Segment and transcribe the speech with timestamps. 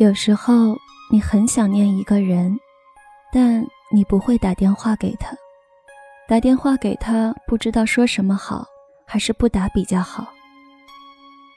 [0.00, 0.78] 有时候
[1.12, 2.58] 你很想念一个人，
[3.30, 3.62] 但
[3.92, 5.36] 你不会打电话给他。
[6.26, 8.64] 打电话给他，不知道说什么好，
[9.06, 10.26] 还是不打比较好。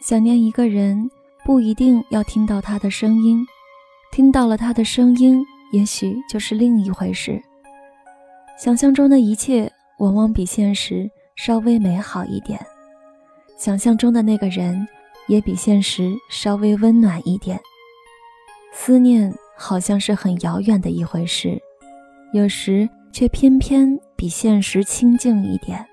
[0.01, 1.09] 想念一个人，
[1.45, 3.47] 不一定要听到他的声音，
[4.11, 5.41] 听到了他的声音，
[5.71, 7.41] 也许就是另一回事。
[8.59, 12.59] 想象中的一切，往往比现实稍微美好一点。
[13.57, 14.85] 想象中的那个人，
[15.27, 17.57] 也比现实稍微温暖一点。
[18.73, 21.61] 思念好像是很遥远的一回事，
[22.33, 25.85] 有时却偏偏比现实亲近一点。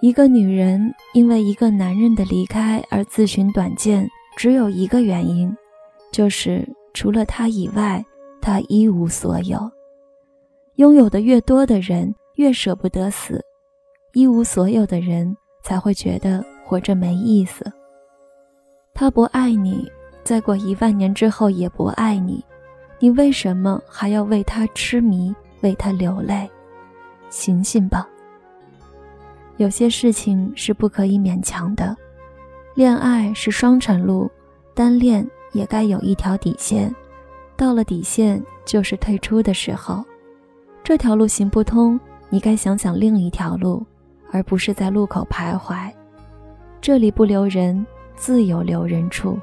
[0.00, 4.06] 一个女人因为一个男人的离开而自寻短见，
[4.36, 5.50] 只有一个原因，
[6.12, 8.04] 就是除了他以外，
[8.42, 9.58] 她一无所有。
[10.76, 13.40] 拥有的越多的人，越舍不得死；
[14.12, 17.64] 一无所有的人，才会觉得活着没意思。
[18.92, 19.90] 他不爱你。
[20.24, 22.42] 再过一万年之后也不爱你，
[22.98, 26.50] 你为什么还要为他痴迷，为他流泪？
[27.28, 28.08] 醒醒吧！
[29.58, 31.96] 有些事情是不可以勉强的，
[32.74, 34.30] 恋爱是双程路，
[34.74, 36.92] 单恋也该有一条底线，
[37.56, 40.02] 到了底线就是退出的时候。
[40.82, 43.84] 这条路行不通，你该想想另一条路，
[44.32, 45.90] 而不是在路口徘徊。
[46.80, 49.38] 这里不留人，自有留人处。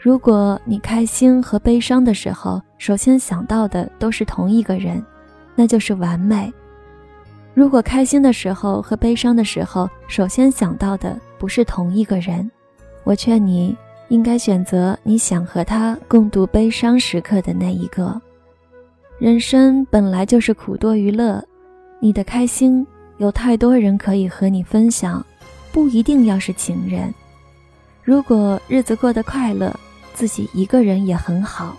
[0.00, 5.04] 如果你开心和悲伤的时候，首先想到的都是同一个人，
[5.56, 6.52] 那就是完美；
[7.52, 12.48] 如果开心的时候和悲伤的时候，首先想到的不是同一个人，
[13.02, 13.76] 我劝你
[14.06, 18.20] 应该选择你想和他共度悲伤时刻的那一个。
[19.18, 21.44] 人生本来就是苦多于乐，
[21.98, 25.26] 你的开心有太多人可以和你分享，
[25.72, 27.12] 不一定要是情人。
[28.04, 29.74] 如果日子过得快乐，
[30.18, 31.76] 自己一个人也很好，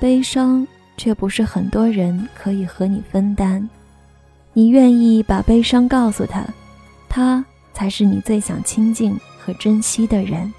[0.00, 0.66] 悲伤
[0.96, 3.68] 却不是很多人可以和你分担。
[4.54, 6.42] 你愿意把悲伤告诉他，
[7.10, 7.44] 他
[7.74, 10.50] 才是你最想亲近和珍惜的人。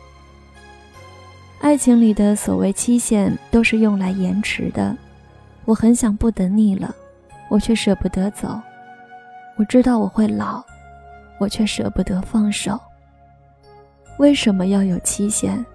[1.62, 4.96] 爱情里的所谓期限都是用来延迟的。
[5.66, 6.94] 我很想不等你了，
[7.50, 8.62] 我却舍不得走。
[9.58, 10.64] 我知道我会老，
[11.40, 12.80] 我却舍不得放手。
[14.20, 15.66] 为什么要有期限？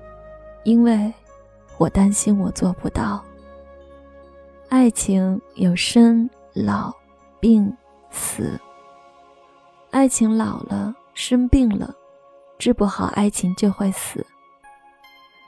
[0.63, 1.13] 因为。
[1.79, 3.23] 我担心我做不到。
[4.69, 6.93] 爱情有生老
[7.41, 7.73] 病
[8.11, 8.59] 死，
[9.91, 11.95] 爱情老了生病了，
[12.59, 14.27] 治不好爱情就会死。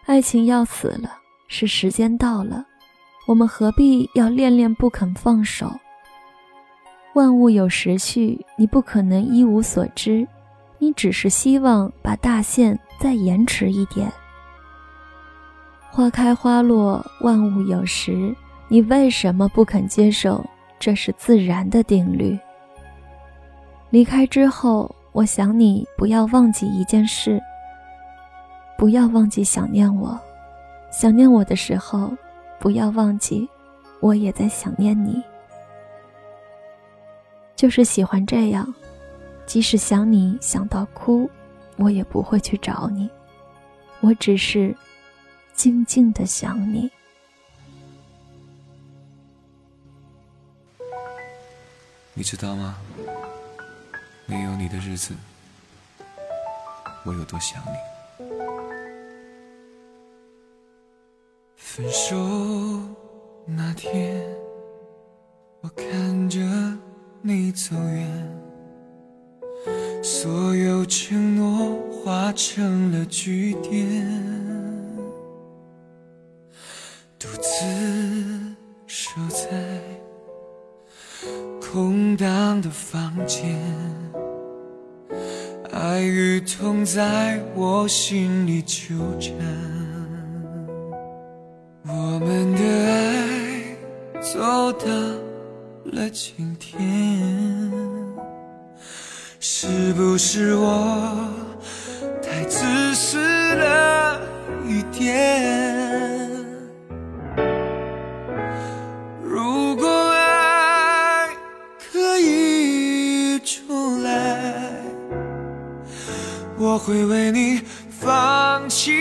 [0.04, 1.10] 爱情要死了，
[1.48, 2.64] 是时间到了，
[3.26, 5.70] 我们何必要恋恋不肯放手？
[7.14, 10.28] 万物有时序，你不可能一无所知，
[10.78, 14.12] 你只是希望把大限再延迟一点。
[15.97, 18.37] 花开花落，万物有时。
[18.69, 20.45] 你为什么不肯接受？
[20.79, 22.39] 这是自然的定律。
[23.89, 27.41] 离开之后，我想你不要忘记一件事。
[28.77, 30.21] 不要忘记想念我，
[30.93, 32.12] 想念我的时候，
[32.59, 33.49] 不要忘记，
[34.01, 35.23] 我也在想念你。
[37.55, 38.71] 就是喜欢这样，
[39.47, 41.31] 即使想你想到哭，
[41.79, 43.09] 我也不会去找你。
[44.03, 44.77] 我只是。
[45.56, 46.91] 静静的想你，
[52.12, 52.77] 你知道吗？
[54.27, 55.15] 没有你的日子，
[57.05, 57.71] 我有多想你。
[61.56, 62.17] 分手
[63.47, 64.23] 那天，
[65.62, 66.38] 我看着
[67.23, 68.43] 你走远，
[70.03, 74.36] 所有承诺化成了句点。
[86.87, 89.35] 在我心里纠缠。
[91.83, 94.87] 我们的爱走到
[95.87, 96.79] 了今天，
[99.41, 101.29] 是不是我
[117.17, 117.63] 为你
[117.99, 118.93] 放弃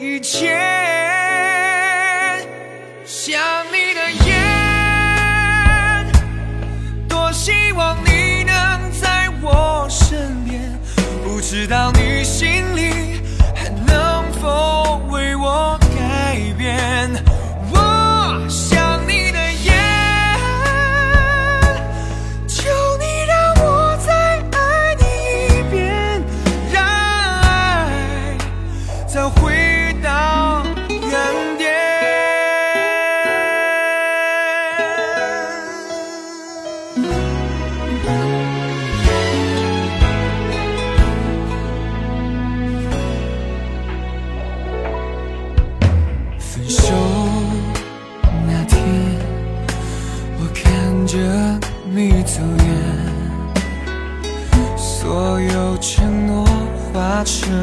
[0.00, 0.58] 一切，
[3.04, 3.40] 想
[3.70, 4.34] 你的夜，
[7.08, 10.76] 多希望你能在我身边，
[11.22, 12.03] 不知道你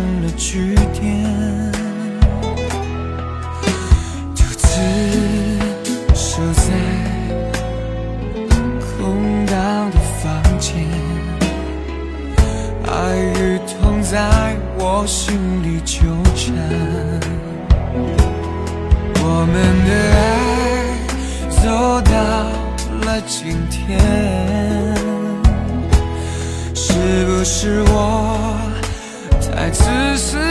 [0.01, 1.71] 成了句点，
[4.35, 4.67] 独自
[6.15, 6.63] 守在
[8.79, 9.55] 空荡
[9.91, 10.73] 的房间，
[12.87, 14.17] 爱与痛在
[14.79, 15.99] 我心里纠
[16.33, 16.51] 缠，
[19.21, 19.55] 我们
[19.85, 20.25] 的爱
[21.61, 21.61] 走
[22.01, 22.11] 到
[23.05, 23.79] 了今天。
[26.73, 28.57] 是不是我
[29.55, 29.83] 爱自
[30.15, 30.50] 私